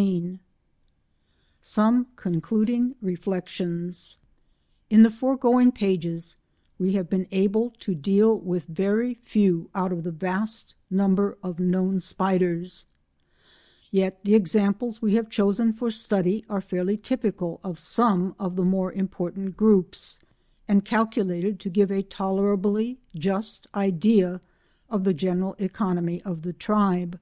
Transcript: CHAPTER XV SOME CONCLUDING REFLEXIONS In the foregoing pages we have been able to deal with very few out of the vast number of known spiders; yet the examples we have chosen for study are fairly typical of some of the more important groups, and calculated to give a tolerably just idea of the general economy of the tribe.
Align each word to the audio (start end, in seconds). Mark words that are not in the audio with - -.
CHAPTER 0.00 0.18
XV 0.30 0.38
SOME 1.60 2.06
CONCLUDING 2.16 2.94
REFLEXIONS 3.02 4.16
In 4.88 5.02
the 5.02 5.10
foregoing 5.10 5.72
pages 5.72 6.36
we 6.78 6.94
have 6.94 7.10
been 7.10 7.26
able 7.30 7.72
to 7.80 7.94
deal 7.94 8.38
with 8.40 8.64
very 8.64 9.12
few 9.22 9.68
out 9.74 9.92
of 9.92 10.02
the 10.04 10.10
vast 10.10 10.74
number 10.88 11.36
of 11.42 11.60
known 11.60 12.00
spiders; 12.00 12.86
yet 13.90 14.24
the 14.24 14.34
examples 14.34 15.02
we 15.02 15.16
have 15.16 15.28
chosen 15.28 15.70
for 15.74 15.90
study 15.90 16.46
are 16.48 16.62
fairly 16.62 16.96
typical 16.96 17.60
of 17.62 17.78
some 17.78 18.34
of 18.38 18.56
the 18.56 18.64
more 18.64 18.90
important 18.92 19.54
groups, 19.54 20.18
and 20.66 20.82
calculated 20.86 21.60
to 21.60 21.68
give 21.68 21.90
a 21.92 22.02
tolerably 22.04 22.96
just 23.14 23.66
idea 23.74 24.40
of 24.88 25.04
the 25.04 25.12
general 25.12 25.54
economy 25.58 26.22
of 26.22 26.40
the 26.40 26.54
tribe. 26.54 27.20